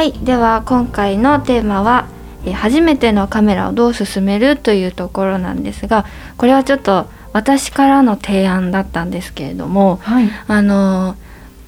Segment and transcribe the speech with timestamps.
[0.00, 2.06] はいでは今回のテーマは
[2.46, 6.06] えー初めてのカメラをどう進めるというところなんですが
[6.38, 7.04] これはちょっと
[7.34, 11.16] 私からの提案だったんですけれどもはいあのー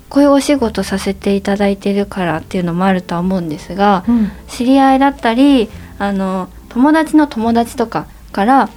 [0.08, 8.70] こういうお仕事させていただいてるからっていうのもあるとは思うんですがうん知り合いだったりあの友達の友達とかから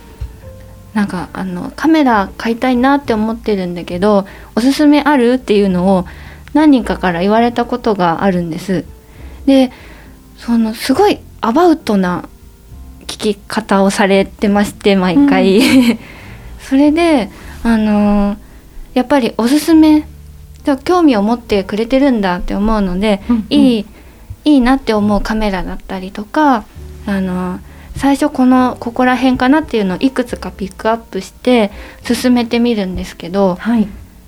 [0.93, 6.05] なんかあのカメラ買いたいなって思ってるんだけどおすすめあるっていうのを
[6.53, 8.83] 何人かから言われたことがあるんです。
[9.45, 9.71] で
[10.37, 12.27] そのすごいアバウトな
[13.01, 15.61] 聞き方をされてまして毎回、
[16.59, 17.29] それで
[17.63, 18.37] あの
[18.93, 20.07] やっぱりおすすめ
[20.83, 23.45] 興味を持ってくれてるんだって思うので、うんうん。
[23.49, 23.85] いい
[24.45, 26.65] いいなって思うカメラだったりとか
[27.07, 27.59] あの
[27.95, 31.71] 最初このここら辺かなっていうのをいくつかピックアップして
[32.03, 33.87] 進めてみるんですけどはい。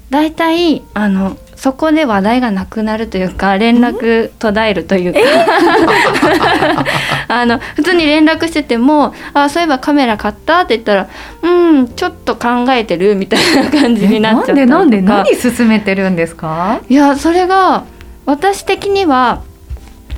[0.09, 5.19] 大体あのそこで話題がなくなるというか連絡途絶えるというか。
[7.29, 11.07] あの普通に連絡してても「あそういえばカメラ買った?」って言ったら
[11.43, 11.49] 「う
[11.81, 16.79] んちょっと考えてる」みたいな感じになっちゃっなんでなんで何進めてるんですか？
[16.89, 17.83] いやそれが
[18.25, 19.41] 私的には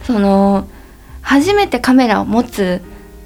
[0.03, 0.67] その
[1.21, 2.81] 初めてカメラを持つ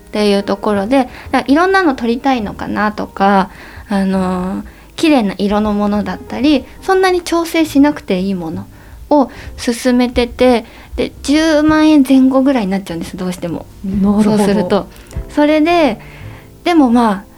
[0.09, 1.09] っていうところで
[1.47, 3.49] いろんなの撮りたいのかなとか
[3.89, 4.63] あの
[4.95, 8.67] 綺麗な色のものだったりそんなに調整しなくていいもの
[9.09, 10.65] を進めてて
[10.95, 13.65] で10万円前後ぐらいになっちゃうんですどうしても。
[14.23, 14.87] そうすると
[15.29, 15.99] それで
[16.63, 17.33] でもまあ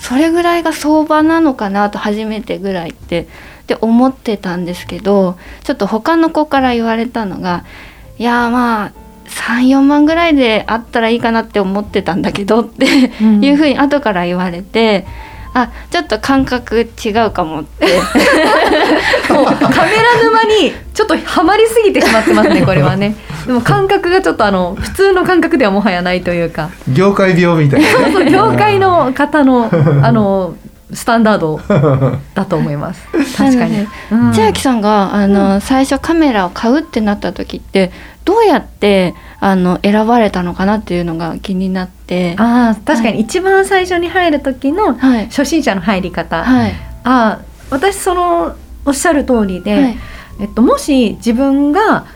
[0.00, 3.26] それぐらいが相場なのかなと初めてぐらいってっ
[3.66, 7.64] て思ってたんですけどちょっと他の子から言われたのが
[8.18, 8.92] 「いやまあ
[9.28, 15.06] 34万ぐらいであったらいいかなって思ってたんだけど」ってうんいうふうに後から言われて。
[15.62, 17.86] あちょっと感覚違うかもって。
[19.32, 23.14] もうカメラ沼にちょっとハマりすぎてしまってますねこれはね。
[23.46, 26.70] でも感覚がちょっとあの普通の感覚ではもはやないというか。
[26.92, 28.12] 業界病みたいなね。
[28.12, 29.70] そう業界の方の
[30.02, 30.56] あの
[30.92, 31.60] スタンダード
[32.34, 33.06] だと思います。
[33.36, 34.32] 確かに、うん。
[34.32, 37.92] 千秋さんがあの、最初カメラを買うってなった時って
[38.24, 42.34] どうやってあの選ばれたのかなっていうのが気になって。
[42.38, 45.26] あー確かに一番最初に入る時のはい。
[45.26, 46.72] 初心者の入り方、はい。
[47.04, 49.98] あー私そのおっしゃる通りで、はい。
[50.40, 52.06] えっと、もし自分が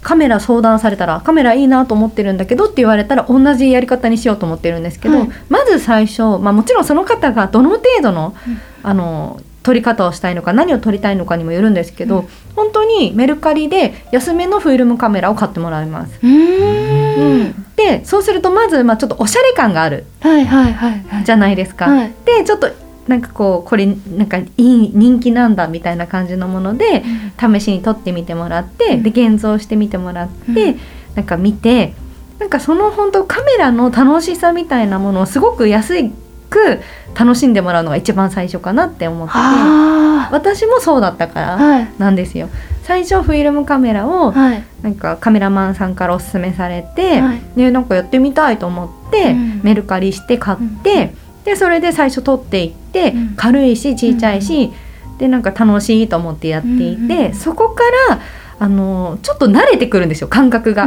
[0.00, 5.30] カメラ相談されたらカメラいいなと思ってるんだけどって言われたら同じやり方にしようと思ってるんですけど、はい。
[5.48, 8.60] まず最初、まあ、もちろんその方がどの程度の,、うん。
[8.82, 12.28] あの撮り方をしたいのか何を撮りたいのかにもよるんですけど、うん。
[12.56, 16.18] 本当にメルカリで安めのフィルムカメラを買ってもらいます。
[16.22, 17.66] うーん。
[17.76, 21.84] でそうするとまず、まあ、ちょっとおしゃれ感があるじゃないですか。
[21.84, 22.14] はい。
[22.24, 22.70] でちょっと
[23.08, 27.04] なんかこうこれなんかいい人気なんだみたいな感じのもので
[27.38, 29.02] 試しに撮ってみてもらって、うん。
[29.02, 30.80] で現像してみてもらって、うん。
[31.14, 31.92] なんか見て
[32.38, 36.08] なんかその本当カメラの楽しさみたいなものをすごく安
[36.48, 36.80] く
[37.18, 39.38] 楽しんでもらうのが一番最初かなって思ってて。
[39.40, 42.48] あ私もそうだったからなんですよ。
[42.82, 44.64] 最初フィルムカメラをはい。
[44.82, 47.40] なんかカメラマンさんからおすすめされて、はい。
[47.56, 49.60] でなんかやってみたいと思って、うん。
[49.62, 51.14] メルカリして買って、
[51.44, 53.34] でそれで最初撮っていって、うん。
[53.36, 54.72] 軽いし小さいし、
[55.18, 57.34] でなんか楽しいと思ってやっていて、うんうん。
[57.34, 58.20] そこから
[58.60, 60.86] あのちょっと慣れてくるんですよ感覚が。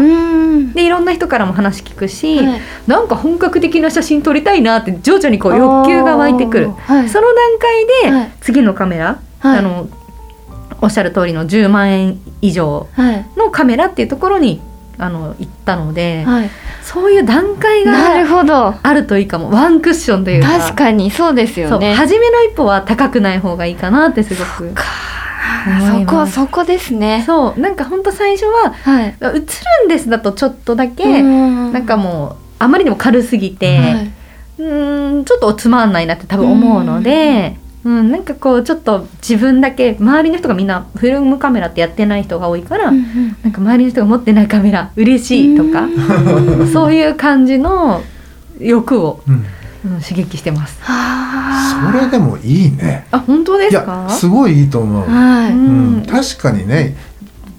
[0.73, 2.61] でいろんな人からも話聞くし、はい。
[2.87, 6.71] なんか本格的な写真撮りたいなって徐々にこう欲求が湧いてくる。
[6.71, 7.09] はい。
[7.09, 8.31] その段階で、はい。
[8.41, 9.59] 次のカメラ、はい。
[9.59, 9.87] あの
[10.81, 13.25] おっしゃる通りの10万円以上はい。
[13.37, 14.59] のカメラっていうところに
[14.97, 16.49] あの行ったので、はい。
[16.83, 18.75] そういう段階なるがほど。
[18.81, 19.49] あるといいかも。
[19.49, 20.59] ワンクッションというか。
[20.59, 21.93] 確かにそうですよね。
[21.93, 24.73] 初めの一歩は高くない方がいいかなってすごく
[25.79, 26.33] そこいます。
[26.33, 27.23] そこですね。
[27.25, 29.39] そうなんかほんと最初ははい「映る
[29.85, 31.73] んです」だとちょっとだけ、うん。
[31.73, 34.11] なんかもうあまりにも軽すぎて、はい。
[34.59, 43.35] うーんちょっとつまんないなって多分思うので、うん、なんかこうちょっと自分だけ周りの人がみんなフィルムカメラってやってない人が多いから、うんうん。
[43.43, 45.87] なんか周りの人が持ってないカメラ嬉しいとか、
[46.71, 48.01] そういう感じの
[48.59, 49.45] 欲を、うん
[49.85, 50.77] うん、刺激してます。
[50.81, 53.07] はそれでもいいね。
[53.11, 54.09] あ本当でいやすか？
[54.09, 55.97] すごいいいと思う、あはうい、うん。
[56.01, 56.95] ん確かにね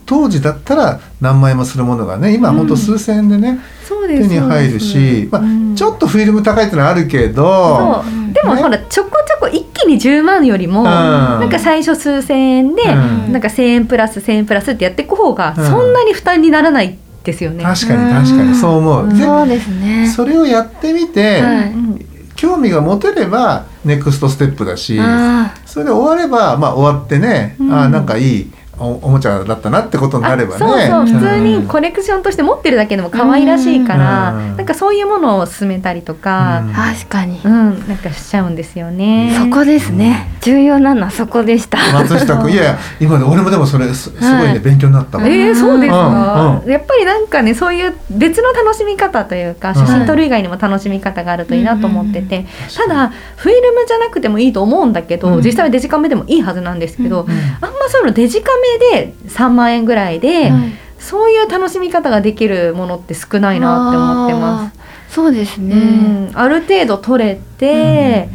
[0.05, 5.75] 当時だったら何万円もするものがね今は本当数千円でね、そうです手に入るし、まあうん。
[5.75, 8.03] ちょっとフィルム高いってのはあるけど
[8.33, 8.61] でもね。
[8.61, 10.83] ほらちょこちょこ一気に10万よりも、ん。
[10.85, 13.33] なんか最初数千円で、うん。
[13.33, 15.65] なんか1000円プラス1000円プラスってやっていく方がうん。
[15.65, 17.63] そんなに負担にならないですよね。
[17.63, 18.55] 確かに確かに。
[18.55, 19.17] そう思う、うん。
[19.17, 20.07] でそうですね。
[20.07, 21.71] それをやってみて、はい。
[21.71, 22.09] うん
[22.43, 27.73] 興味が持てればネクストステップだしあそれで終わればまあ終わってね、うん。
[27.73, 30.65] あーなんかいいおおもちゃだったなってことになればね。
[30.65, 34.57] あそうそう普通にうんコレクションとして持ってるだけでも可愛らしいから、うん。
[34.57, 36.71] なんかそういうものを勧めたりとかうん。
[36.71, 39.35] ー確かに、うん、なんかしちゃうんですよね。
[39.37, 40.29] そこですね。
[40.41, 41.77] 重要なのはそこでした。
[41.93, 55.43] 松下君いやいや今ね俺もでもそれすすごいね、はい勉強になったわ、えー、そうですか、うんやっぱりなんかねそういう別の楽しみ方というか写真撮る以外にも楽しみ方があるといいなと思ってて、ただフィルムじゃなくてもいいと思うんだけど、うん。
[55.43, 57.29] 実際はデジカメでもいいはずなんですけど、うん。
[57.29, 58.62] あんまそういうのデジカメ
[58.93, 60.71] で3万円ぐらいで、はい。
[60.99, 65.09] そういう楽しみ方ができるものって少ないなって思ってます。
[65.09, 68.29] すそうですね、うん、ある程度撮れて、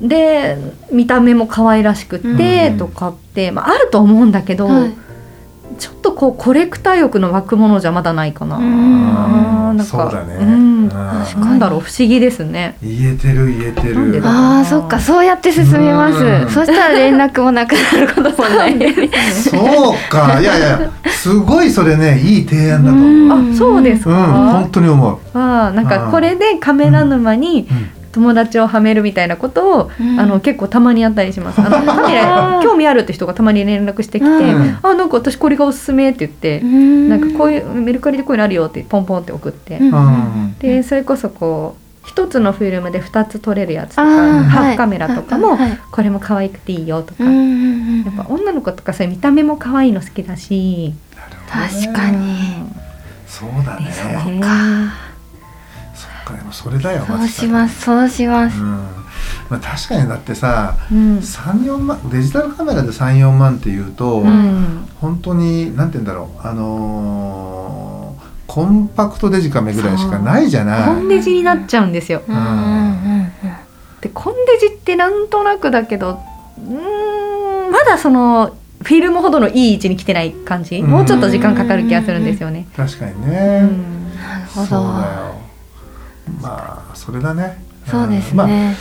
[0.00, 0.56] で
[0.90, 2.78] 見た目も可愛らしくて、うん。
[2.78, 5.03] とかって、まあ、あると思うんだけど、はい
[5.78, 8.56] ちょっとこうコレクター欲の湧くものじゃまだないかな。
[8.56, 9.14] うん。
[9.14, 10.88] なんかそうだね、うん。
[10.88, 12.76] なんだろう不思議ですね。
[12.82, 14.22] 言えてる言えてる。
[14.24, 15.00] ああそっか。
[15.00, 16.48] そうやって進めます、うん。
[16.48, 18.78] そしたら連絡もなくなることもない。
[19.32, 20.40] そうか。
[20.40, 23.52] いやいやすごいそれねいい提案だと思う。
[23.52, 24.52] あそうですうん、か。
[24.60, 30.20] 本当に思う、あなんかこれでカメラ沼にうん友達をはめるみたいなことを、うん。
[30.20, 31.60] あの結構たまにやったりします。
[31.60, 34.78] あのカメラ興味あるって人がたまに連絡してきて、うん。
[34.82, 39.92] あなんか私これがおすすめって言って、ななんかこういうメルカリでこういうのあるよってポンポンって送って、うん。
[39.92, 40.58] うん。
[40.58, 44.64] でそれこそこう一つのフィルムで二つ撮れるやつとかハー。
[44.64, 45.70] はいフカメラとかも、はい。
[45.70, 45.78] はい。
[45.90, 50.94] これも可愛くていいよとか、うんうんうんやっぱ女の子とかそういう見た目も可愛いの好きだし、
[51.48, 52.36] 確かに。
[53.26, 53.90] そうだね。
[53.90, 55.03] そっか
[56.52, 57.80] それだよそうします。
[57.82, 58.58] そうします。
[58.60, 58.68] うん。
[59.50, 61.18] まあ、確かにだってさうん。
[61.18, 64.88] 34万デジタルカメラで34万っていうと、うん。
[65.00, 66.46] 本当になんて言うんだろう。
[66.46, 70.86] あのーコンパクトデジカメぐらいしかないじゃない。
[70.86, 72.22] コンデジになっちゃうんですよ。
[72.28, 73.32] うん。
[74.00, 76.20] でコンデジってなんとなくだけど
[76.58, 80.76] うーんまだそのフィルムほどのいい位置に来てない感じ。
[80.76, 80.90] うん。
[80.90, 82.68] もうちょっと時間かかる気がするんですよね。
[82.76, 84.14] 確かにうね、ん。
[84.14, 84.66] なるほど。
[84.66, 85.43] そうだよ
[86.40, 87.62] まあそれだね。
[87.86, 88.36] そうですん。
[88.36, 88.76] まあね、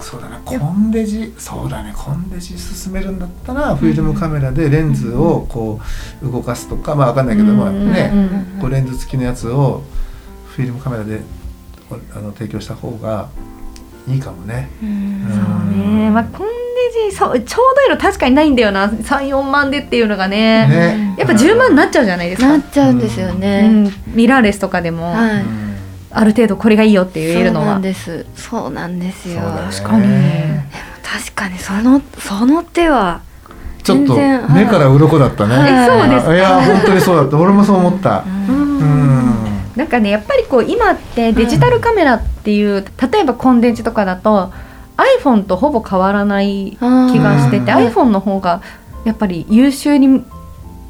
[0.00, 0.38] そうだね。
[0.44, 1.92] コンデジそうだね。
[1.96, 5.80] コンデジ進めるんだったらフィルムカメラでレンズをこ
[6.22, 8.60] う動かすとかまあわかんないけどまあうんねうん。
[8.60, 9.82] こうレンズ付きのやつを
[10.48, 11.20] フィルムカメラで
[12.14, 13.28] あの提供した方が
[14.08, 14.70] いいかもね。
[14.82, 15.28] うん。
[15.28, 16.48] そうね、まあ、コン
[17.04, 18.88] デジそうちょうどいいの確かにないんだよな。
[18.88, 20.66] 34万でっていうのがね。
[20.66, 21.14] ね。
[21.18, 25.42] やっぱ10万になっちゃうじゃないですか、なっちゃうんですようね、ん、ミラーレスとかでも、はい。
[25.42, 25.69] うん
[26.12, 30.06] ある程度これがいいよって言えるのはそうなんですそうなんですよ確かに
[31.02, 33.22] 確かにそのその手は
[33.82, 35.56] ちょっと目から鱗だったね。
[35.56, 37.38] はいえそうですかいや本当にそうだった。
[37.38, 38.24] 俺もそう思った。
[38.48, 39.44] うんうん。
[39.74, 44.52] なんかねやっぱりこう今ってデジタルカメラっていう、例えばコンデンジとかだと
[45.22, 48.62] iPhone とほぼ変わらない気がしててうん iPhone の方が
[49.04, 50.24] やっぱり優秀に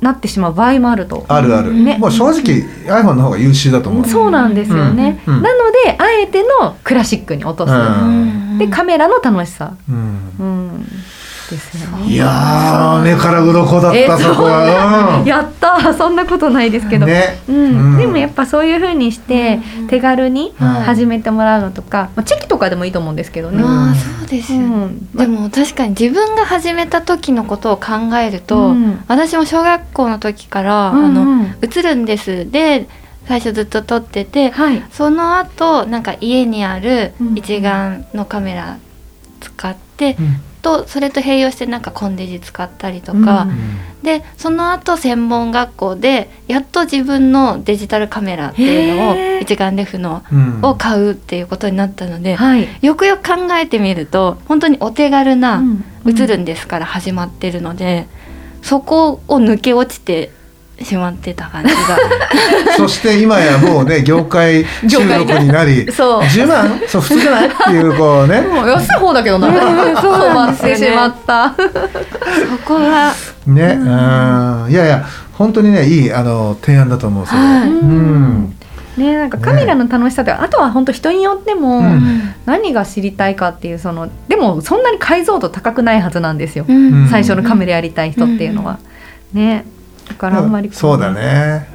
[0.00, 1.24] なってしまう場合もあると。
[1.28, 1.74] あるある。
[1.74, 1.98] ね。
[1.98, 4.06] もう正直 iPhone の方が優秀だと思う。
[4.06, 5.36] そうなんですよね、うん。
[5.36, 5.42] うん。
[5.42, 8.58] なのであえてのクラシックに落とす、うん。
[8.58, 10.32] でカメラの楽しさ、うん。
[10.38, 10.86] うん、
[11.50, 12.06] ですよね。
[12.12, 15.18] いやー目から鱗だっえたそこは。
[15.20, 15.94] うんやったー。
[15.94, 17.38] そんなことないですけど、ね。
[17.48, 17.56] うん。
[17.56, 17.98] うん。
[17.98, 23.62] でもやっぱそういう風にしてうん手軽にはい始めてもらうのとか、まあ、チェキとかでもいいと思うんですけどね。
[23.62, 24.52] まあそうです。
[24.52, 25.10] よ、うん。
[25.14, 29.04] でも確かに自分が始めた時のことを考えると、うん。
[29.08, 31.04] 私も小学校の時から「うんうん。
[31.04, 32.88] あの映るんです」で
[33.28, 37.34] 最初ずっと撮っててはい、その後なんか家にあるうん。
[37.36, 38.78] 一眼のカメラ
[39.40, 44.02] 使って、うんとそれと併用してなんかコンデジ使ったりとか、うん。
[44.02, 50.60] でその後専門学校でやっと自分のデジタルカメラっていうのを一眼レフのうん。
[50.62, 55.84] を買うっていうことになったので、はい、よくよく考えてみると本当にお手軽なうん。
[56.06, 58.06] 映るんですから始まってるので、
[58.62, 60.30] そこを抜け落ちて
[60.82, 61.78] しまってた感じが。
[62.76, 66.22] そして今やもうね業界収録になりそう。
[66.22, 66.80] 10万？
[66.86, 67.46] そう普通じゃない？
[67.46, 68.40] っていうこうね。
[68.40, 69.48] もう安い方だけどな。
[70.00, 70.74] そうなん困ですよね。
[70.74, 71.54] ってしまった。
[71.54, 71.64] そ
[72.66, 73.12] こが
[73.46, 74.70] ねうん。
[74.70, 77.68] いやいや本当にねいいあの提案だと思うそれはい。
[77.68, 78.56] うん。
[78.96, 82.34] ねなんかカメラの楽しさで、あとは本当人によっても、うん。
[82.46, 87.08] 何が知りたいかっていうそのでもそんなに解像度高くないはずなんですよ、うん。
[87.10, 88.78] 最初のカメラやりたい人っていうのは、
[89.32, 89.64] ね
[90.10, 91.68] だからあんまりこそうだね。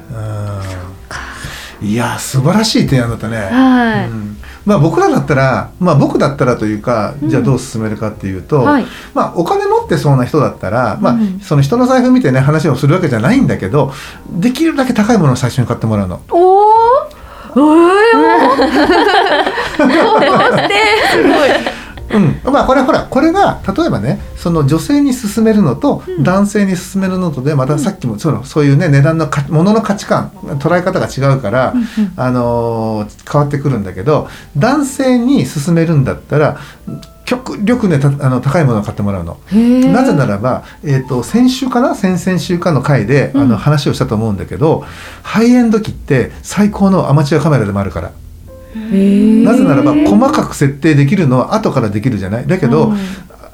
[1.80, 1.88] うん。
[1.88, 3.36] いや素晴らしい提案だったね。
[3.36, 4.36] はい、うん。
[4.64, 8.86] まあ僕らだったらまあ僕だったらというかじゃあどう進めるかっていうと、はい。
[9.14, 11.40] まあお金持ってそうな人だったら、まあうん。
[11.40, 13.92] その人の財布見てね話をするわけじゃないんだけど
[14.30, 16.20] できるだけ高いものを最初に買ってもらうの。
[16.30, 16.66] おお
[17.52, 18.56] えー、もう。
[19.78, 20.74] どうして？
[21.12, 21.50] すごい
[22.10, 31.74] うん、まあこれほらこれが例えばねその女性に勧めるのと男性に勧めるのとでまたさっきもそのそういうね値段のか物の価値観捉え方が違うから、
[32.16, 36.58] あのー変わってくるんだけど男性に勧めるんだったら
[37.24, 39.38] 極力ねたあの高いものを買ってもらうの。
[39.50, 41.94] なぜならば、えー、と先週かな？
[41.94, 44.84] 先々週かの回で、あの話をしたと思うんだけど
[45.22, 48.12] ハイエンド機って最高のアマチュアカメラでもあるから。
[49.44, 52.46] なぜならば細かく設定できるのは後からできるじゃない？
[52.46, 52.92] だけど、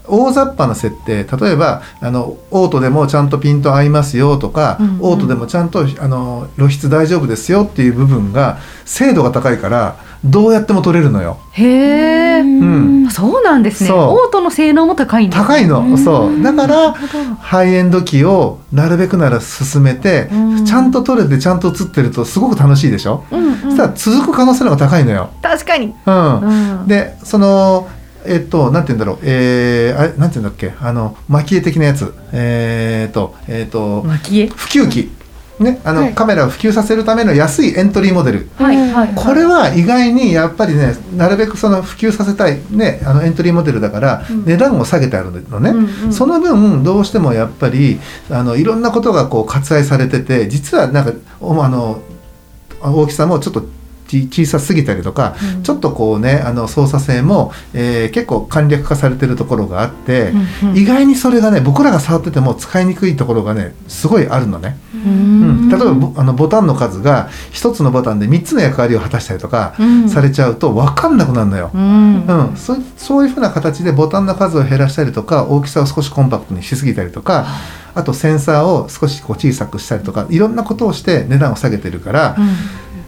[0.07, 1.25] 大雑把な設定。
[1.25, 4.99] 例えばあのオートでもちゃんとピント合いますよとか、うんうん。
[5.01, 11.39] オートでもちゃんとあの露出大丈夫ですよっていう部分が精度が高いからどうやっても撮れるのよ。
[11.53, 13.11] へえ、ん。
[13.11, 13.91] そうなんですね。
[13.91, 16.43] オートの性能も高いんだ高いの、そう。
[16.43, 16.93] だから
[17.41, 20.65] ハイエンド機をなるべくなら進めて、うん。
[20.65, 23.61] ちゃんと撮れてちゃんと映ってるとすごく楽しいでしょ、うんうん。
[23.63, 25.31] そしたら続く可能性の方が高いのよ。
[25.43, 26.41] 確かに、うん。
[26.41, 26.87] うん。
[26.87, 27.89] でその
[28.27, 29.19] えっとなんて言うんだろう。
[29.23, 30.75] えー、あれなんて言うんだっけ。
[30.81, 32.13] あの蒔絵的なやつ。
[32.33, 34.47] えー、っとえー、っと蒔絵？
[34.49, 35.11] 普及機
[35.61, 36.15] ねあの、はい。
[36.15, 38.49] カメラを普及させるための安いエントリーモデル。
[38.57, 44.45] はいはいこれは意外にやっぱりねなるべくその普及させたい、ね、あのエントリーモデルだからうん。
[44.45, 46.13] 値段を下げてあるのね、うんうん。
[46.13, 48.01] その分どうしてもやっぱり
[48.31, 52.03] あのいろんなことがこう割愛されてて実はなんかおあの
[52.81, 53.67] 大きさもちょっとち
[54.21, 55.63] 小さすぎたりとか、うん。
[55.63, 60.77] ちょっとこうねあの操作性も、えー結構簡略化されてるところがあって、うんうん。
[60.77, 64.77] 意外にそれがね僕らが触ってても使いにくいところがねすごいあるのね。
[64.95, 65.69] ううん。
[65.69, 70.09] ん例えばボあのボタンの数が1つのボタンで3つの役割を果たしたりとかうん。
[70.09, 71.71] されちゃうと分かんなくなるのよ。
[71.75, 72.27] うん。
[72.27, 77.47] うん、そそういうふうな形でボタンの数を減らしたりとか大きさを少しコンパクトにしすぎたりとか
[77.95, 78.03] あ。
[78.03, 82.37] とセンサーを少しこう小さくしたりとかいろんなことをして値段を下げてるから、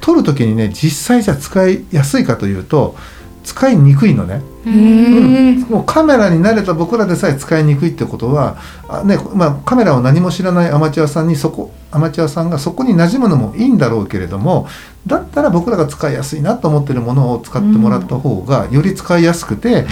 [0.04, 2.94] 撮る時にね実際じゃあ使いやすいかというと
[3.42, 4.42] 使いにくいのね。
[4.66, 14.68] へえもうカメラに慣れた僕らでさえ使いにくいってことはあ、ねまあ、カメラを何も知らないアマチュアさんにそこアマチュアさんがそこに馴染むのもいいんだろうけれども
[15.06, 19.86] だったら僕らが使いやすいなと思ってるものを使ってもらった方がより使いやすくて、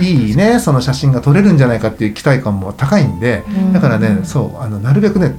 [0.00, 5.36] いいねその写真が撮れるんじゃないかっていう期待感も高いんでだからねそうあのなるべくね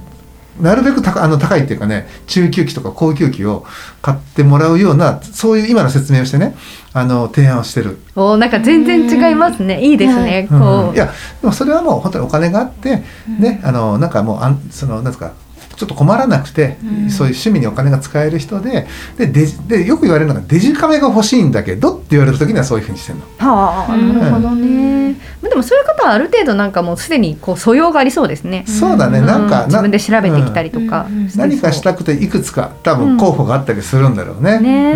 [0.60, 3.66] なるべく高あの高いっていうかね中級機とか高級機を
[4.02, 6.54] 買ってもらうようなそういう今の説明をしてね
[6.92, 7.98] あの提案をしてる。
[8.14, 9.84] おなんか全然違いますね。
[9.84, 10.48] いいですね。
[10.50, 10.60] うん。
[10.60, 10.94] こう。
[10.94, 13.02] いやでもそれはもう本当にお金があって、
[13.38, 15.32] ねあのなんかもうあんそのなんですか
[15.76, 16.76] ちょっと困らなくて、
[17.08, 19.26] そういう趣味にお金が使える人でで
[19.68, 23.24] でよく言われるのがデジカメが欲しいんだけどって言われた時にはそういうふうにしてるの。
[23.38, 25.14] はあうんなるほどね。
[25.42, 28.64] でもそういう方はある程度なんかもうすでにこう素養がありそうですね。
[28.66, 29.26] そうだね、うん。
[29.26, 31.28] なんか自分で調べてきたりととかうん。
[31.36, 34.60] 何かしたくていくつか多分候補があったりするんだろうね。
[34.60, 34.92] ね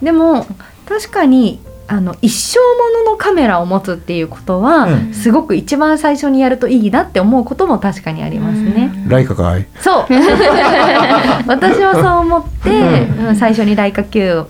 [0.00, 0.04] うん。
[0.04, 0.46] でも
[0.86, 5.14] 確かにあの一生もののカメラを持つっていうことは、うん。
[5.14, 8.92] すごく一番最初にやるといいなって思うことも確かにありますね。
[9.08, 9.66] ライカかい？
[9.80, 10.06] そう。
[11.48, 13.26] 私はそう思って、うん。
[13.28, 14.46] うん最初にライカ Q2 を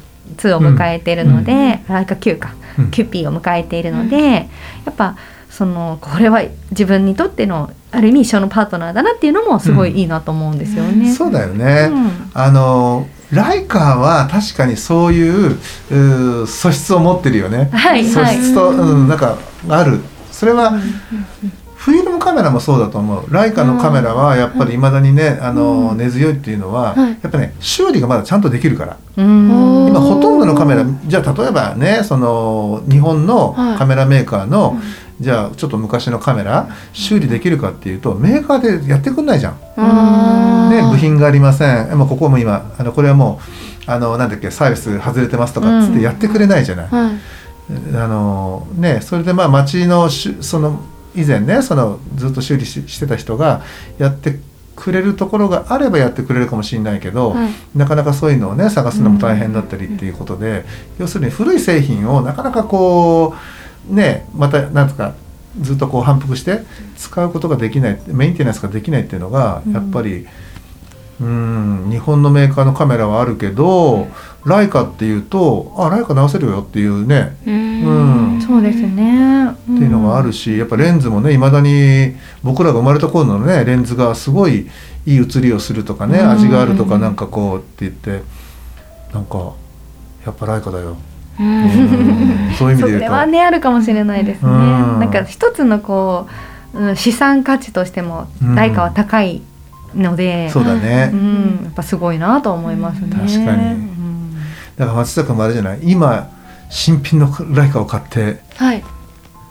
[0.61, 2.91] 迎えているので、ライカ Q か、うん。
[2.91, 4.49] キュピーを迎えているので、
[4.85, 5.15] やっぱ
[5.49, 11.13] そのこれは自分にとってのある意味一生のパートナーだなっていうのもすごいいいなと思うんですよね。
[11.13, 11.89] そうだよね。
[11.91, 12.31] うん。
[12.35, 15.53] あのライカーは確かにそうい
[16.43, 17.71] う素質を持ってるよね。
[17.73, 20.01] はい素質と、うん、なんかある。
[20.31, 20.73] それは、
[21.79, 23.33] フィルムカメラもそうだと思う。
[23.33, 28.97] ライカのカメラはやっぱり未だにね、あの根強いっていうのは、はいやっぱね修理がまだちゃんとできるから。
[29.17, 34.79] うん今ほとんどのカメラじゃあ例えばねその日本のはいカメラメーカーの、
[35.21, 39.59] じゃあちょっと昔のカメラ修理できるかっていうとメーカーでやってくんないじゃん。
[40.69, 43.41] あーね、部品がありません、まあ、ここも今あのこれはも
[43.87, 46.87] うあのなんだっけサービス外れてますとかっつってやってくれないじゃない。
[46.89, 47.17] はい。
[47.95, 50.83] あのね、それでまあ町のその
[51.15, 53.63] 以前ねそのずっと修理ししてた人が
[53.99, 54.41] やって
[54.77, 57.51] くれるところがあればやってくれるかもしれないけど、はい。
[57.75, 60.65] なかなかそういうのをね探すのも大変だったりっていうことで、
[60.99, 63.35] 要するに古い製品をなかなかこ
[63.91, 65.15] うねまたなんとか
[65.61, 66.61] ずっとこう反復して
[66.97, 70.29] 使うことができないメンテナンスができないっていうのがやっぱり、うん、
[71.21, 74.09] 日本のメーカーのカメラはあるけど、
[74.45, 77.37] ライカっていうとあライカ直せるよっていうね。
[77.47, 79.29] うんそうですね。
[79.47, 84.69] っっていうのがあるしやっぱレンズもねいまだに僕らが生まれた頃のねレンズがすごい
[85.07, 86.31] いい写りをするとかねうん。
[86.31, 88.23] 味があるとかなんかこうって言って
[89.13, 89.53] なんか
[90.25, 90.97] やっぱライカだよ、
[91.39, 91.65] うん。
[91.65, 92.55] うん。
[92.59, 93.07] そういう意味で言うと。
[93.07, 94.51] それはねあるかもしれないですね。
[94.51, 95.01] うん。
[95.01, 96.29] なんか一つのこ
[96.75, 98.55] う、うん、資産価値としてもうん。
[98.55, 99.43] 代価は高い
[99.95, 103.09] ので、そうだね、うん、やっぱすごいなと思いますね。
[103.11, 103.65] 確かに。
[103.73, 104.35] うん。
[104.77, 105.79] だから松下君もあれじゃない？
[105.83, 106.29] 今
[106.71, 108.85] 新品のライカを買ってはい。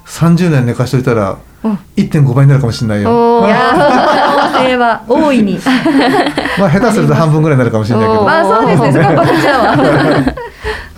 [0.06, 3.10] 30年寝かしといたらうん1.5倍になるかもしれないよ、
[3.46, 5.60] いやー可能性は大いに。
[6.60, 8.24] まあ下手すると半分ぐらいになるかもしれないけど。
[8.24, 8.91] まあそうですね。
[8.94, 9.77] そこはバカだわ。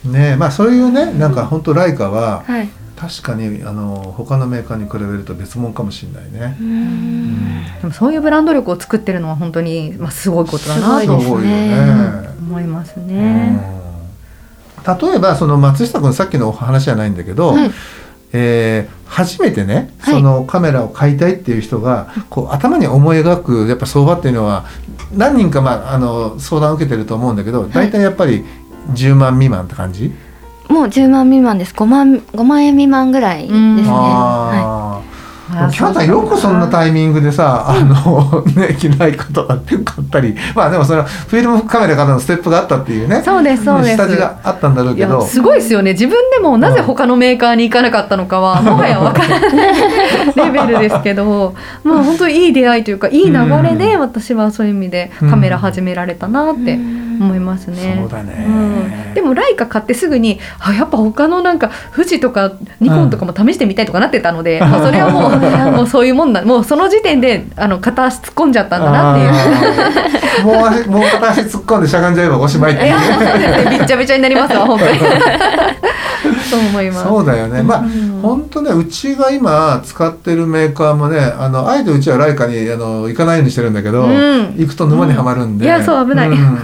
[0.05, 0.13] うん。
[0.13, 2.69] ねまあそういうねなんか本当ライカははい
[3.01, 6.57] 確かにあの他のメーカーに比べると別物かもしれないね。
[6.61, 7.65] うん。
[7.81, 12.29] でもそういうブランド力を作ってるのは本当にまあすごいことだなすとごいよね。
[12.39, 13.53] 思いますうね。
[13.53, 13.61] ん。
[14.85, 17.71] 例えばその松下君さっきのお話じゃないんだけど、はい
[18.33, 20.15] えー初めてねはい。
[20.15, 24.67] そのカメラを買いたいっていう人がこう頭に思い描くやっぱ相場っていうのは
[25.13, 28.45] 何人か、まあ、あの相談を受けてると思うんだけど大体やっぱり
[28.93, 30.13] 10万未満って感じ、
[30.71, 31.75] もう10万未満です。
[31.75, 33.59] 5万5万円未満ぐらいですね。
[33.59, 33.87] うん。
[33.87, 35.11] はあー。
[35.73, 40.37] キャンさんよくそんなタイミングでさ、あの ね着ないことが買ったり。
[40.55, 43.21] まあでもそれはフィルムカメラからのステップがあったっていうね。
[43.25, 43.97] そうですそうです。
[43.97, 45.91] 下地があったんだろういやけどすごいですよね。
[45.93, 49.51] 自分でもなぜ他のメーカーに行かなかったのかは もはや分からない
[50.37, 56.79] レベルですけどまあ本当にいい出会いというかいい流れで私はそういう意味でカメラ始められたなって
[57.21, 57.99] 思いますね。
[58.01, 59.15] そうだねうん。
[59.15, 70.45] でもライカ買ってすぐにあやっぱ他のなんか富士とかニコンとかも試してみたいとかなってたので、まあそれはもう もうそういうもんだもうその時点であの片足突っ込んじゃったんだなっていう。
[70.45, 72.95] もう足もう片足突っ込んでしゃがんじゃえばおしまいっていう。
[72.99, 73.71] そうですね。
[73.71, 74.99] びっちゃびちゃになりますわ本当に。
[76.51, 77.05] そう思います。
[77.05, 77.63] そうだよね。
[77.63, 78.21] まあうん。
[78.23, 84.55] 本当ねうちが今使ってるメーカーもねあのあえてうちはライカにあの行かないようにしてるんだけど、うん。
[84.57, 86.29] 行くと沼にはまるんで、うんいやそう危ない。
[86.31, 86.59] ん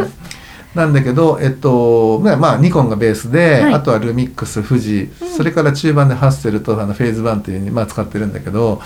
[0.77, 3.75] なんだけど、えっとねまあ、ニコンがベースで、はい。
[3.75, 8.81] あとはルミックス富士、それから中盤でハッセルとあのフェーズ1っていうに、まあ、使ってるんだけど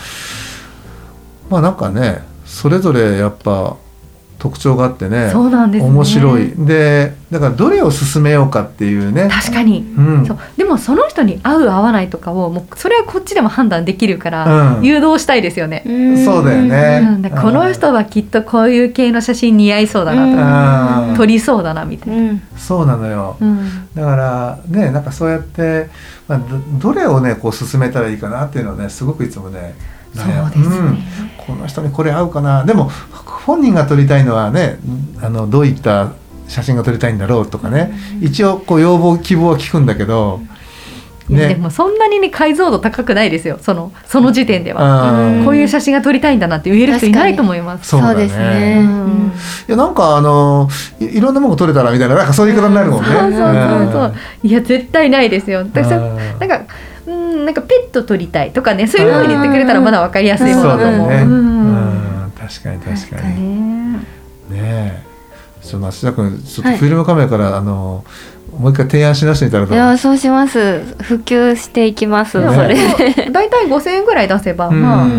[1.50, 3.76] まあなんかねそれぞれやっぱ
[4.40, 5.90] 特徴があってねそうなんですね。
[5.90, 6.53] 面白い。
[6.57, 9.29] でだからどれを進めようかっていうね。
[9.31, 10.26] 確かに、うん。
[10.26, 10.38] そう。
[10.57, 14.83] でもその人に合う合わないとかをもうそれはこっちでも判断できるから、うん。
[14.83, 17.00] 誘導したいですよね、いそうだよね。
[17.16, 21.16] うん、だからこの人はきっとこういう系の写真似合いそうだなとか、うん。
[21.16, 22.42] 撮りそうだなみたいな、うん。
[22.57, 23.88] そうなのよ、うん。
[23.94, 25.88] だからねなんかそうやって、
[26.26, 26.38] まあ、
[26.81, 29.74] どどれをねこう進めたらいいかなっていうのをねすごくいつもね
[30.14, 30.77] そうですね。
[30.77, 30.99] ん。
[31.46, 32.64] この人にこれ合うかな。
[32.64, 32.90] でも
[33.46, 34.79] 本人が撮りたいのはね
[35.23, 36.12] あのどういった
[36.49, 40.40] 写真が撮りたいんだろうとかね、一応こう要望希望は聞くんだけど、
[41.29, 43.59] いやでねもそんなにね解像度高くないですよ。
[43.61, 47.88] そのその時点では、うんこういう写真が撮りたいんだなって言える人いないと思います。
[47.88, 48.81] そうですね。
[48.85, 49.33] うん。
[49.68, 50.68] いやなんかあの
[50.99, 53.09] いいろんなもの撮れたらみたいななんかそういう言い方になるもんね。
[53.09, 54.14] そうそうそうそう。
[54.42, 55.64] いや絶対ないですよ。
[55.64, 56.62] だからうんなんか
[57.11, 61.09] うんなんかペット撮りたいとかねそういうふうに言ってくれたらまだわかりやすいもそうのだと思う。
[61.09, 61.33] だよね。
[61.33, 62.25] うん。
[62.25, 62.33] うん。
[62.38, 63.51] 確かに確かに。
[63.51, 63.99] ね
[64.51, 65.03] ねえ。
[65.62, 68.05] ちょっと芦田君ちょっとはいフィルムカメラから、あの
[68.59, 70.81] もう一回提案し直していただいいたやそうします。
[71.03, 72.96] 普及していきますいやそれそ
[73.29, 73.33] う。
[73.33, 74.83] 大体5000円ぐらい出せば、うん。
[74.83, 75.18] まあ、うんうん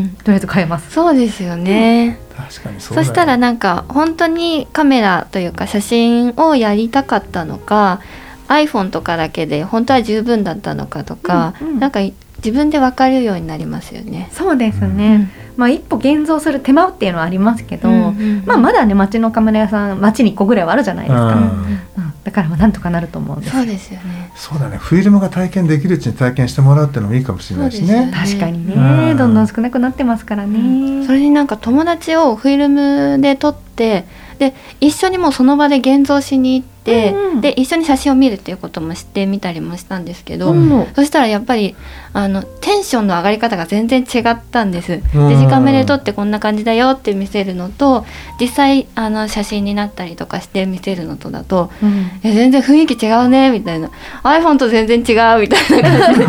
[0.00, 0.08] ん。
[0.22, 0.90] とりあえず買えます。
[0.90, 8.00] そうですよね、確かにそそうだよしたらなんか本当にカメラというか写真をやりたかったのか
[8.48, 11.80] iPhone とかだけで本当は十分だったのかとか、うんうん。
[11.80, 12.00] なんか
[12.38, 14.28] 自分で分かるようになりますよね。
[14.32, 21.42] そうですね、まあ一歩現像する手間っていうのはありますけど、うんうんまあまだね町のカメラ屋さん町に1個ぐらいはあるじゃないですか、うん。
[21.42, 21.80] うん。
[22.24, 23.56] だからまあなんとかなると思うんです。
[23.56, 24.30] そうですよね。
[24.36, 24.76] そうだね。
[24.76, 28.06] フィルムが体験できるうちに体験してもらうっていうのもいいかもしれないしね。
[28.06, 28.12] ね。
[28.14, 28.74] 確かにね、
[29.12, 29.16] うん。
[29.16, 34.04] どんどん少なくなってますからね、それになんか友達をフィルムで撮って
[34.38, 37.40] で一緒にもうその場で現像しに行って、うんうん。
[37.40, 40.86] で一緒に写真を見るっていうこともしてみたりもしたんですけど、うん。
[40.94, 41.74] そしたらやっぱり
[42.12, 45.00] あのテンションの上がり方が全然違ったんです。
[45.14, 45.28] うん。
[45.28, 48.04] デジカメで撮ってこんな感じだよって見せるのと
[48.40, 53.90] 実際あの写真になったりとかして見せるのとだとうん「え全然雰囲気違うね」みたいな
[54.22, 56.20] 「iPhone と全然違う」みたいな感じ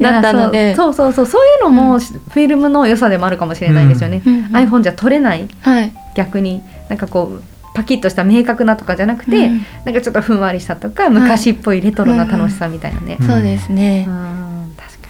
[0.00, 0.74] だ ったので。
[0.74, 5.48] そうそうそうそうそういうのもフィルムの良さでもあるかもしれないですよね、iPhone じゃ撮れない。
[5.60, 5.92] はい。
[6.14, 7.42] 逆になんかこう
[7.80, 9.64] パキッとした明確なとかじゃなくて、うん。
[9.86, 14.04] なんかちょっとふんわりしたとか昔っぽいレトロな楽しさみたいなね、うんそうですね。
[14.06, 14.10] う。
[14.10, 15.08] ん確か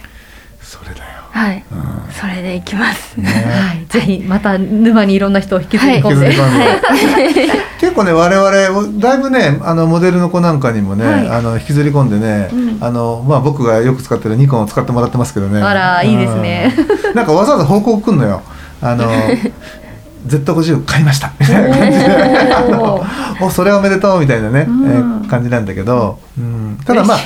[0.61, 1.65] それだよ、はい。
[1.69, 2.13] うん。
[2.13, 3.19] それでいきます。
[3.19, 3.29] に、ね。
[3.29, 7.49] はい、ぜひまた沼にいろんな人を引きずり込んで、引きずり込んで。
[7.81, 11.27] 結構ね我々だいぶねあのモデルの子なんかにもね、はい。
[11.27, 12.77] あの引きずり込んでね、うん。
[12.79, 15.61] あのまあ僕がよく使ってるニコンを使ってもらってますけどね。
[15.61, 16.73] あらいいですね。
[17.09, 17.15] うん。
[17.15, 18.41] なんかわざわざ報告くんのよ。
[18.81, 19.05] あの
[20.27, 21.31] Z50 買いました。
[21.39, 24.85] みたいな感じでお それはおめでとうみたいなね、うん。
[24.85, 27.17] えー感じなんだけど、うん、ただまあ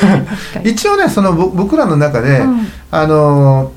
[0.64, 2.66] 一応ねそのぼ僕らの中で、うん。
[2.90, 3.72] あの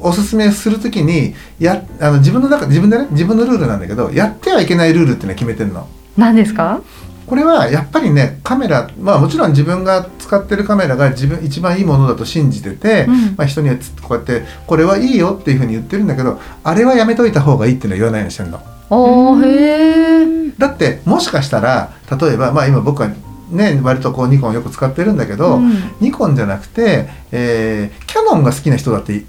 [0.00, 5.86] おすすめするときにやあの自分の中自分でね自分のルールなんだけどやってはいけないルールっていうのは決めてるの。
[6.16, 6.80] 何ですか？
[7.28, 13.34] これはやっぱりねカメラまあもちろん自分が使ってるカメラが自分一番いいものだと信じてて、うん。
[13.36, 18.60] まあ、人にはつこうやってこれはいいよっていうふうに言ってるんだけどあれはやめといた方がいいっていうのは言わないようにしてるの。
[18.90, 23.10] おーへえだってもしかしたら例えばまあ今僕は
[23.50, 25.72] ね割とこうニコンをよく使ってるんだけど、うん。
[26.00, 29.24] ニコンじゃなくて、えーキャノンが好きな人だって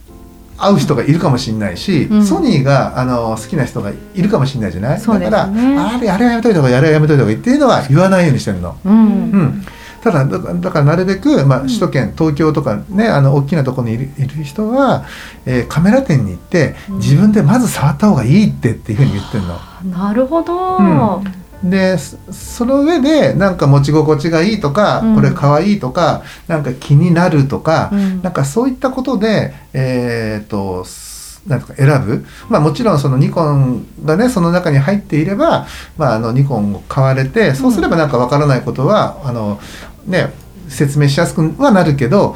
[0.60, 2.26] 会う人がいるかもしれないし、うん。
[2.26, 5.06] ソニーがあの好きな人がいるかもしれないじゃない、ね。
[5.06, 8.78] だからあれあれはやめといた方があれはやめといた方がいいっていうのは言わないようにしてるの。
[8.84, 8.94] うん。
[8.94, 9.66] うん、
[10.02, 15.06] ただだからなるべく、まあ、首都圏東京とかねあの大きなところにいるいる人は、
[15.46, 16.98] えーカメラ店に行ってうん。
[16.98, 19.60] 自分でまず触った方がいいってっていうふうに言ってるの。
[19.98, 25.16] なるほど、うんでそその上でなんか持ち心地がいいとか、うん。
[25.16, 28.22] これ可愛いとかなんか気になるとか、うん。
[28.22, 35.68] なんかそういったことでえっ、とすなんとか選ぶ、まあ、もちろんそのニコンがねその中に入っていれば、
[35.98, 39.60] まあ、あのニコンを買われてそうすればなんかわからないことは、あの
[40.06, 40.34] ね
[40.68, 42.36] 説明しやすくはなるけど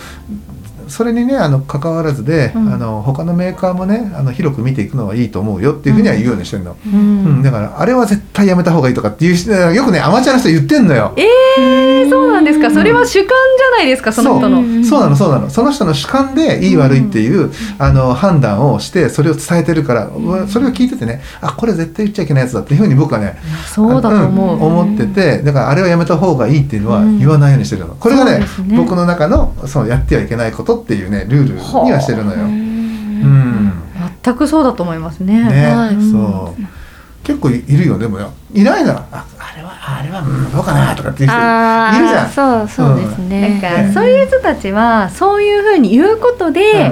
[0.87, 2.73] それにねあの関わらずで、うん。
[2.73, 6.77] あの他のメーカーもねあの広く見ていくのはいいと思うよっていうふうには言うようにしてるの。
[6.85, 6.93] うん。
[6.93, 11.13] うん、だからあれは絶対やめた方がいいとかっていう人よくねアマチュアの人言ってんのよ。
[11.17, 12.71] えー、そうなんですか。
[12.71, 14.61] それは主観じゃないですかその人の。
[14.61, 15.49] うんそうなのそうなの。
[15.49, 20.09] その人の主観でいい悪いっていう、あの判断をしてそれを伝えてるから、
[20.47, 28.77] それを聞いててねあこれ絶対言っちゃいけないやつだっていうふうに僕はねそうだと思う、ん思っててだからあれはやめた方がいいっていうのはうん言わないようにしてるの、これがねね。
[28.77, 31.53] 僕の中のそのやってはいけないことっていうねルール
[31.85, 32.43] にはしてるのよ。
[32.43, 32.51] ううん。
[33.67, 33.73] ん
[34.23, 35.43] 全くそうだと思いますね。
[35.49, 35.95] ね、はい。
[36.11, 36.61] そう。
[37.23, 38.31] 結構いるよでもよ。
[38.53, 42.25] いないならああれはあれはうんどうかなとかっていう人あいるじゃん。
[42.25, 43.29] あそうそうですなん。
[43.29, 43.59] ね。
[43.61, 46.91] かねそういう人たちはそういうふうに言うことで、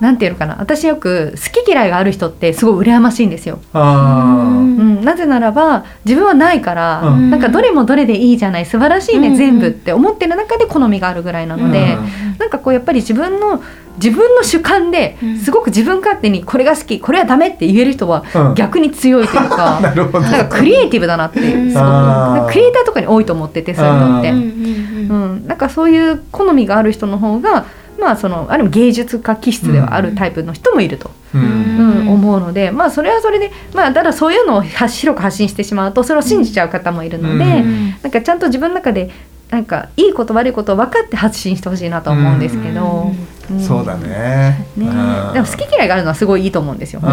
[0.00, 7.30] なんていうのかな私よく好き嫌いがある人ってすごい羨ましいんですよ、うん、あうん、なぜならば自分はないから、うん。
[7.30, 11.96] なんかどれもどれでいいじゃない素晴らしいね、うん全部って思ってる中で好みがあるぐらいなので、
[12.38, 13.62] なんかこうやっぱり自分の
[13.96, 15.38] 自分の主観でうん。
[15.38, 18.54] すごく自分勝手にこれが好きこれはダメって言える人はうん。
[18.54, 20.20] 逆に強いというか、 なるほど。
[20.20, 21.74] なんかクリエイティブだなってすごくうん。
[21.74, 24.30] なんかクリエイターとかに多いと思っててそういうのって。
[24.30, 24.40] うんう。
[24.40, 24.44] ん。
[24.44, 27.64] うん、なんかそういう好みがある人の方が
[27.98, 31.44] まあそのある芸術家気質ではあるタイプの人もいると、ううん。
[31.44, 37.90] うんうん思うのでまあそれはそれでまあただそういうのを発広く発信してしまうとそれを信じちゃう方もいるので、うん。
[38.02, 39.10] なんかちゃんと自分の中で
[39.50, 43.12] なんかいいこと悪いことを分かって発信してほしいなと思うんですけど、
[43.52, 43.60] ん。
[43.60, 44.66] そうだね。
[44.76, 44.86] ね。
[44.86, 45.32] うん。
[45.32, 47.00] でも好き嫌いがあるのはすごいいいと思うんですよ。
[47.02, 47.10] うん。
[47.10, 47.12] う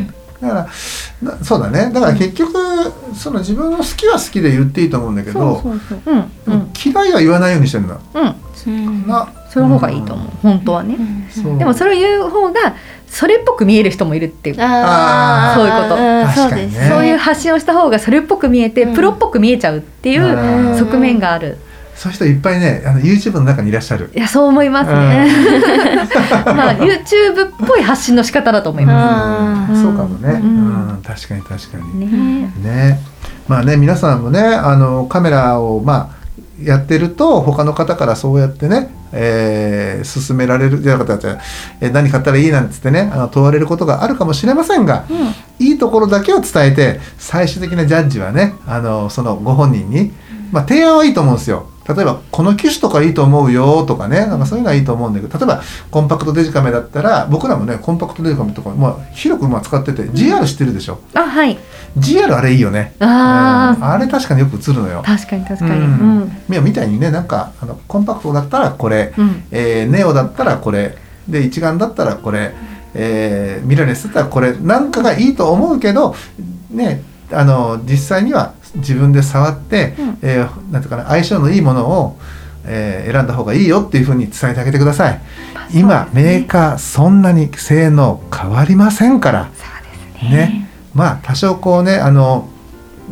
[0.00, 0.68] んだから
[1.22, 1.90] なそうだね。
[1.92, 2.52] だから結局
[3.14, 6.14] その自分の好きは好きで言っていいと思うんだけどそうそうそう。
[6.14, 6.70] うんうん。
[6.74, 8.00] 嫌いは言わないようにしてるの。
[8.14, 8.34] うん。
[8.66, 9.06] うん。
[9.06, 9.28] な。
[9.50, 10.96] その方がいいと思う、本当はね。
[11.30, 11.58] そう。
[11.58, 14.56] でもそれを言う方がそれっぽく見える人もいるっていう。
[14.60, 15.58] あー。
[15.58, 15.96] そういうこと。
[15.96, 16.26] ん。
[16.26, 16.88] 確かにねそうですね。
[16.90, 18.94] そういう発信をした方がそれっぽく見えて、うん。
[18.94, 21.58] プロっぽく見えちゃうっていううん側面がある。
[21.98, 24.10] そういう人いっぱいねあの YouTube の中にいらっしゃる。
[24.14, 25.28] いやそう思いますね。
[26.46, 30.30] まあ YouTube っぽい発信の仕方だと思いまあーそうかもね。
[30.30, 30.88] ううん。
[30.92, 31.02] ん。
[31.04, 31.76] 確かに確かす。
[31.94, 32.00] に。
[32.08, 32.52] ね。
[32.62, 33.00] ね。
[33.48, 36.18] まあね皆さんもねあのカメラをまあ
[36.62, 40.80] やってると他の方からそうやってね、えー勧められる。
[40.80, 41.28] じゃなかった
[41.80, 45.02] えー何買ったらいいなんつってねあの問われることがあるかもしれませんが、
[45.58, 50.12] いいところだけを伝えて最終的なジャッジはねあのそのご本人に、
[50.52, 61.58] まあ、提案はいいと思うんですよ例えばこの機種とかいいと思うよとかねなんかそういうのはいいと思うんだけど例えばコンパクトデジカメだったら僕らもねコンパクトデジカメとか、まあ、広くまあ使ってて GR 知ってるでしょ、あはい。
[61.98, 62.94] GR あれいいよね。
[63.00, 63.78] あー。
[63.78, 63.84] うん。
[63.84, 65.02] あれ確かによく映るのよ。
[65.04, 65.70] 確かに確かに。
[65.72, 66.18] ううん。
[66.20, 69.44] んみみたいにねなんかあのコンパクトだったらこれ、うん。
[69.50, 70.96] えーネオだったらこれ
[71.26, 72.52] で一眼だったらこれ、
[72.94, 76.14] えーミラーレスだったらこれなんかがいいと思うけど
[76.70, 82.18] ねあの実際には自分で触って、うんえーなんうかな相性のいいものを、
[82.64, 85.20] えー選んだ方がいいよっていうふうに伝えてあげてください。
[85.72, 89.48] 今、そうですねメーカーそんなに性能変わりませんから。
[90.22, 92.48] ねね、まあ多少こうねあの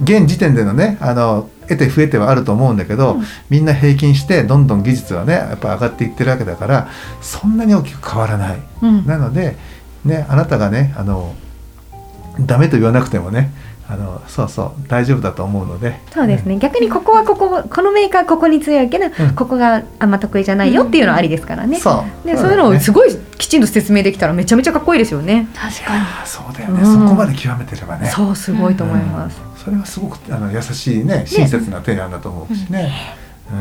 [0.03, 6.89] 現時点でのねあの得て増えてはあると思うんだけど、うんみんな平均してどんどん技術はねやっぱ上がっていってるわけだから
[7.21, 8.59] そんなに大きく変わらない。
[8.83, 9.57] うんなので
[10.05, 11.35] ねあなたがねあの
[12.41, 13.51] ダメと言わなくてもね
[13.89, 16.01] あのそうそう大丈夫だと思うので。
[16.13, 16.57] そうですね。
[16.59, 19.35] 逆にここはこここのメーカーここに強いけど、うん。
[19.35, 22.27] ここがあんま得意じゃないよっていうのはありですからね、そう。
[22.27, 25.49] でそういうのをすごいきちんと説明できたらめちゃめちゃかっこいいですよね。
[25.55, 26.05] 確かに。
[26.25, 27.01] そうだよね、うん。
[27.01, 28.09] そこまで極めてればね。
[28.09, 32.93] そうすごいと思います、それはすごくあの優しいね親切な提案だと思うしね、
[33.53, 33.59] うん。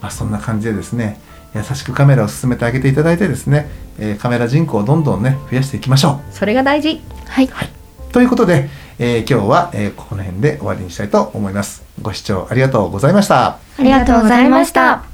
[0.00, 1.20] まあ、そんな感じでですね
[1.54, 7.00] 優しくカメラを進めてあげていただいてですね、えーカメラ人口をどんどんね増やしていきましょそれが大事。
[7.26, 11.82] はい、うということで、えー今日は、えーここの辺で終わりにしたいと思います。
[12.00, 13.58] ご視聴ありがとうございました。
[13.78, 15.11] ありがとうございました。